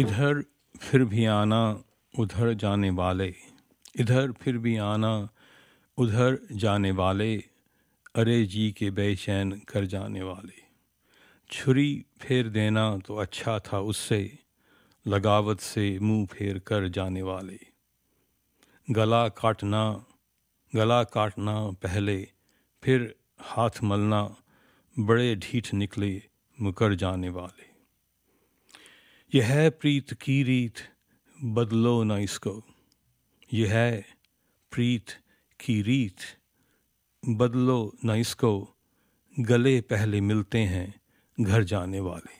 [0.00, 0.44] इधर
[0.80, 1.82] फिर भी आना,
[2.18, 3.34] उधर जाने वाले।
[3.96, 5.28] इधर फिर भी आना,
[5.98, 7.36] उधर जाने वाले।
[8.14, 10.62] अरे जी के बेचैन कर जाने वाले।
[11.50, 14.38] छुरी फेर देना तो अच्छा था उससे,
[15.06, 17.58] लगावत से मुँह फेर कर जाने वाले।
[18.90, 20.04] गला काटना
[20.74, 22.28] गला काटना पहले,
[22.84, 24.36] फिर हाथ मलना,
[24.98, 26.22] बड़े ढीठ निकले
[26.60, 27.69] मुकर जाने वाले।
[29.34, 30.74] यह है प्रीत की रीत,
[31.44, 32.64] बदलो न इसको।
[33.52, 34.06] यह है
[34.70, 35.04] प्रीत
[35.60, 36.16] की रीत,
[37.28, 38.68] बदलो न इसको।
[39.40, 41.00] गले पहले मिलते हैं
[41.40, 42.39] घर जाने वाले।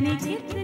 [0.00, 0.57] जाने कितना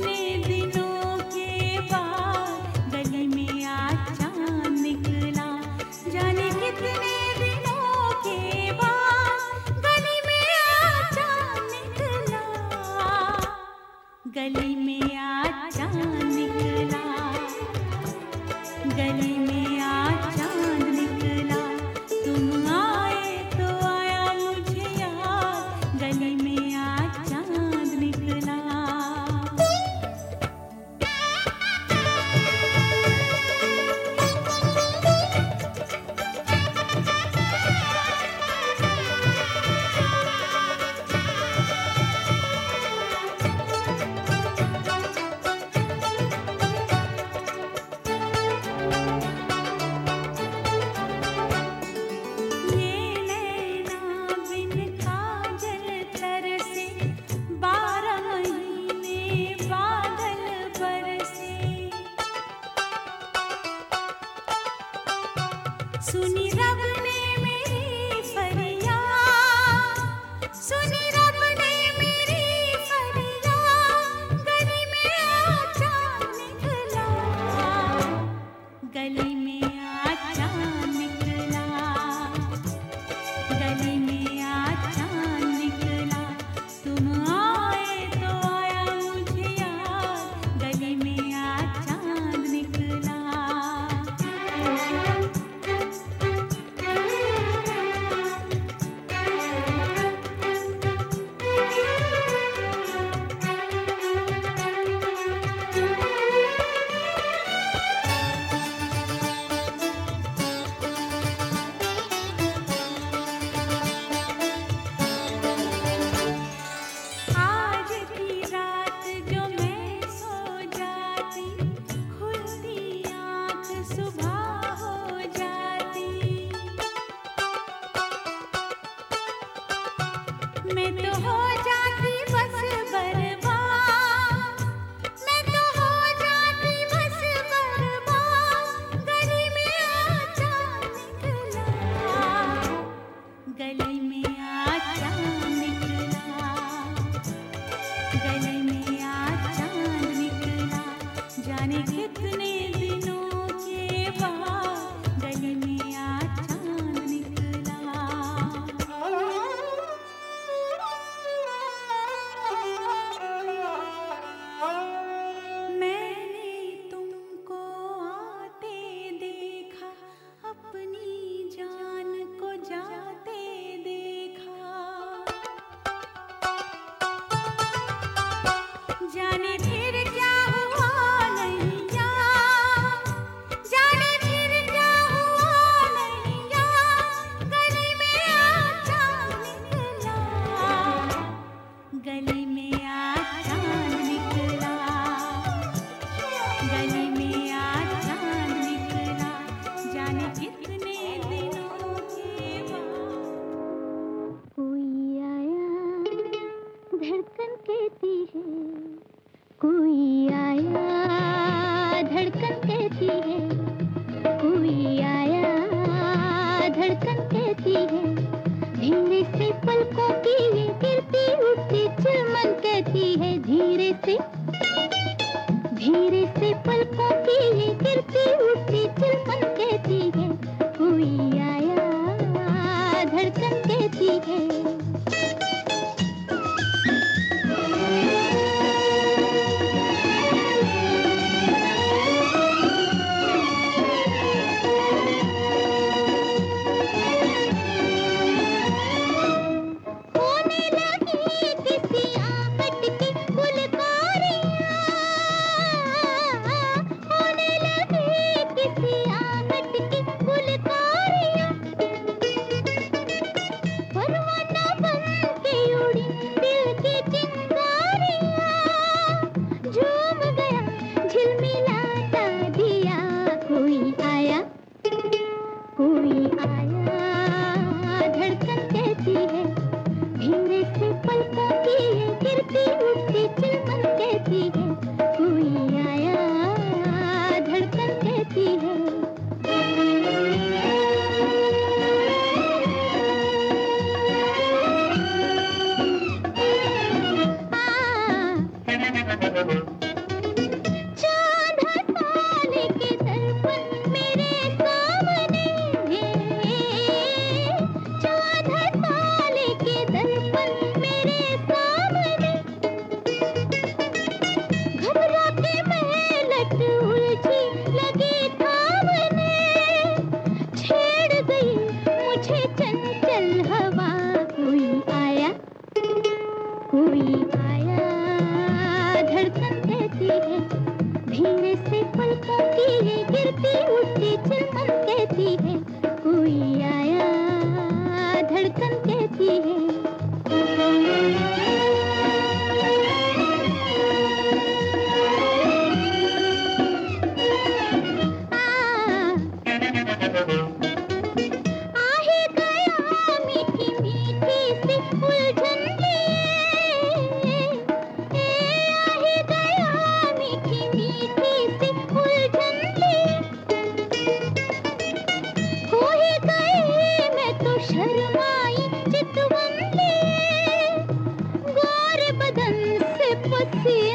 [373.63, 373.95] he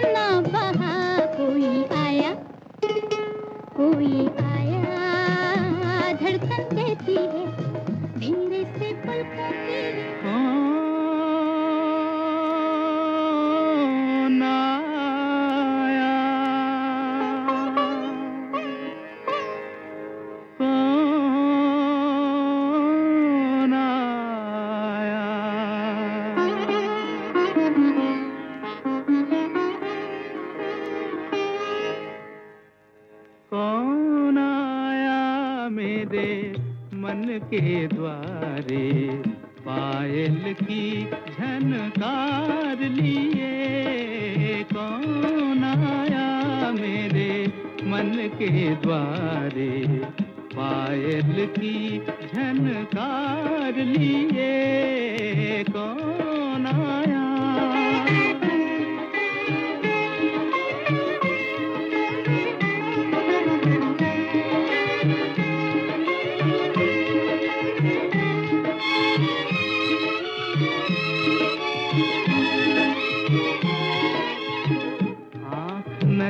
[53.29, 57.25] प्यार लिए कौन आया?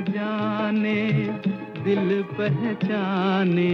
[0.10, 1.00] जाने
[1.86, 3.72] दिल पहचाने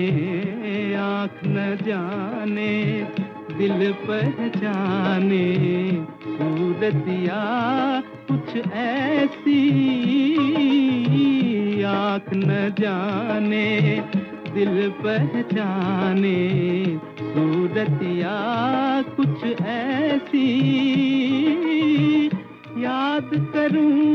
[1.00, 1.35] आँख
[1.74, 3.08] जाने,
[3.58, 5.46] दिल पहचाने,
[6.24, 7.42] सूरतिया
[8.32, 9.62] कुछ ऐसी,
[11.84, 14.04] आँख न जाने,
[14.54, 16.38] दिल पहचाने,
[17.22, 18.36] सूरतिया
[19.02, 20.48] कुछ ऐसी,
[22.78, 24.15] याद करूँ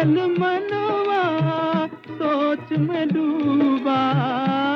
[0.00, 1.22] लगन मनवा,
[1.86, 4.12] सोच में डूबा,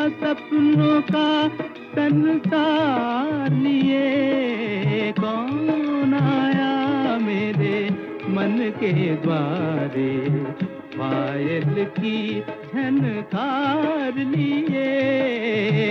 [0.09, 4.03] सपनों का संसार लिए।
[5.21, 7.91] कौन आया मेरे
[8.29, 10.29] मन के द्वारे?
[10.99, 14.91] पायल की झनकार लिए।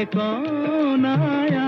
[0.05, 1.62] कौन आया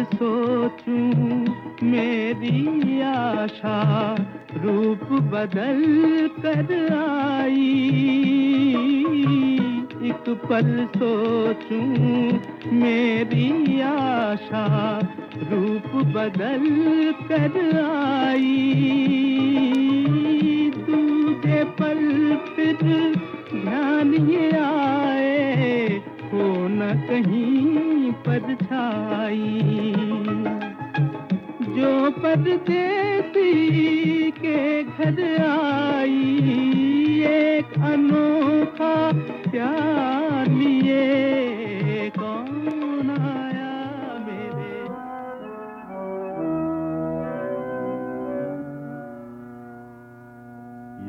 [0.00, 1.52] फिर सोचूं,
[1.86, 4.14] मेरी आशा
[4.56, 5.82] रूप बदल
[6.42, 7.88] कर आई।
[10.02, 11.86] एक पल सोचूं,
[12.72, 14.98] मेरी आशा
[15.36, 16.66] रूप बदल
[17.28, 18.72] कर आई।
[20.78, 22.78] दूधे पल फिर
[23.62, 25.19] ध्यान ये आया
[26.80, 29.62] ना कहीं परछाई
[31.76, 36.22] जो पद देती के घर आई,
[37.30, 38.94] एक अनोखा
[39.50, 43.74] प्यार लिए कौन आया
[44.26, 44.72] मेरे?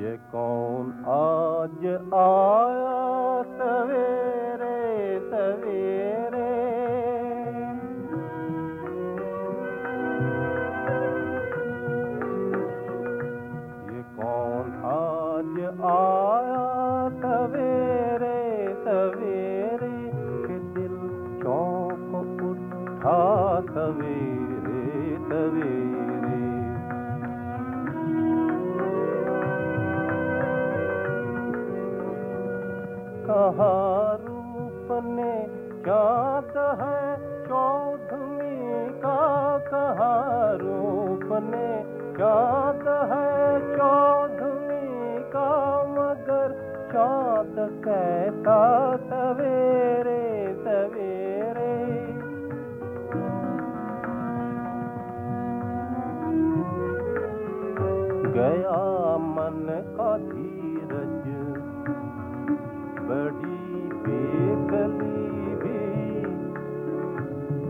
[0.01, 1.85] ये कौन आज
[2.25, 3.30] आया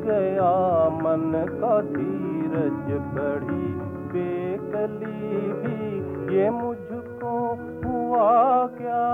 [0.05, 0.51] गया
[0.89, 1.31] मन
[1.61, 3.67] का धीरज बढ़ी
[4.13, 7.33] बेकली भी। ये मुझको
[7.83, 9.07] हुआ क्या?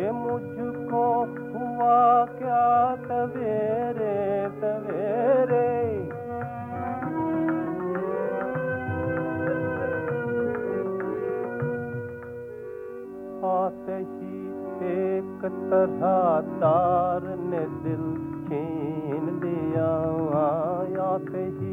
[0.00, 1.04] ये मुझको
[1.52, 2.96] हुआ क्या?
[2.96, 5.72] तवेरे तवेरे।
[13.44, 14.42] आते ही
[14.84, 17.24] एक तरह तार
[17.64, 18.02] दिल
[18.44, 19.90] छीन लिया,
[20.38, 21.72] आया कही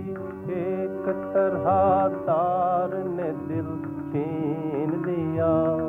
[0.54, 1.04] एक
[1.34, 1.66] तरह
[2.08, 3.70] तार ने दिल
[4.12, 5.80] छीन लिया।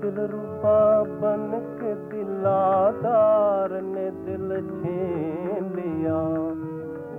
[0.00, 1.50] दिल रूपा बन
[1.80, 6.20] के दिलादार ने दिल छीन लिया।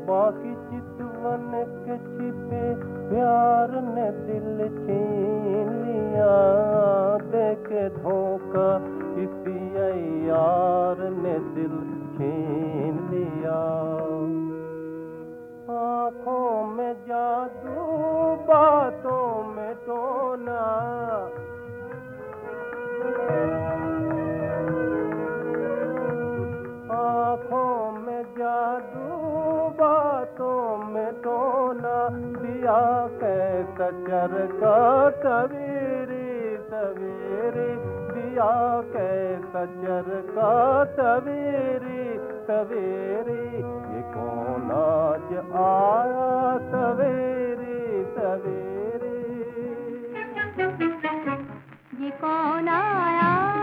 [0.08, 1.52] बाकी चितवन
[1.86, 2.76] के छिपे
[3.10, 6.34] प्यार ने दिल छीन लिया।
[7.18, 8.80] देख धोखा
[9.16, 9.58] किसी
[10.28, 13.58] यार ने दिल छीन लिया।
[15.78, 17.76] आँखों में जादू,
[18.36, 20.62] बातों में टोना।
[26.96, 29.08] आँखों में जादू,
[29.70, 37.87] बातों में टोना। दिया कह कचर का सवेरी सवेरी
[38.38, 40.54] मैया के सजर का
[40.94, 42.04] सवेरी
[42.46, 46.30] सवेरी। ये कौन आज आया
[46.70, 49.18] सवेरी सवेरी?
[52.04, 53.57] ये कौन आया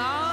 [0.00, 0.27] Oh.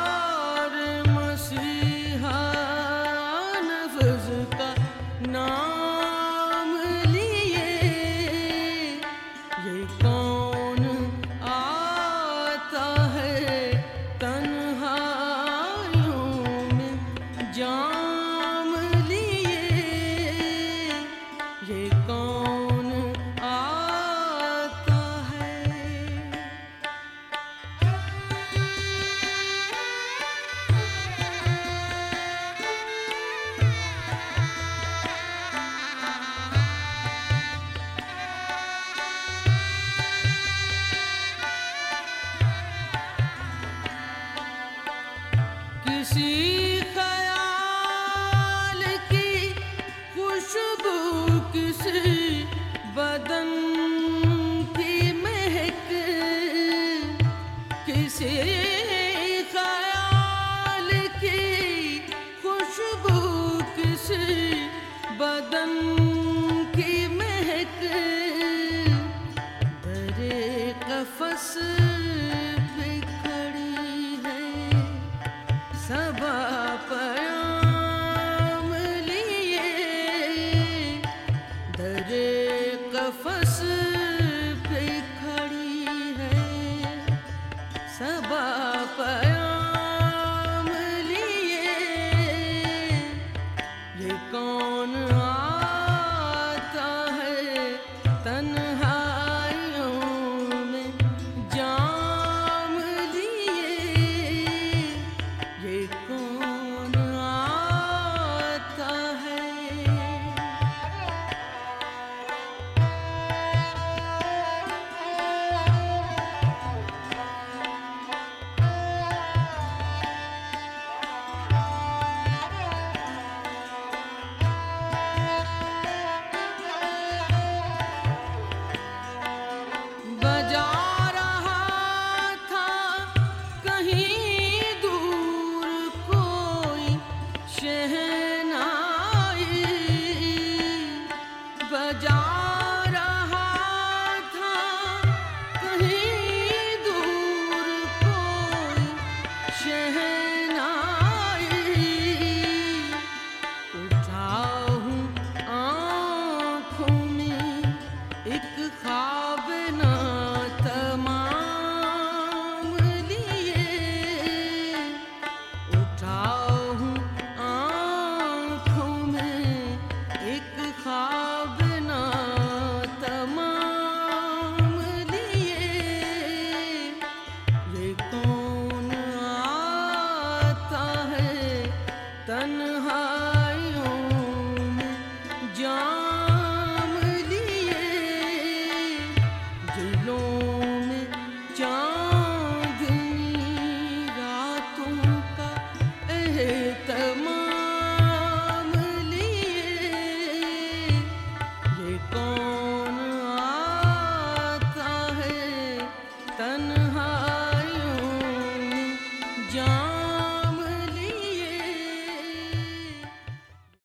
[53.36, 53.65] than